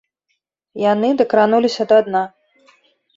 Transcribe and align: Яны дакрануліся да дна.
Яны 0.91 1.11
дакрануліся 1.19 1.83
да 1.91 1.97
дна. 2.09 2.23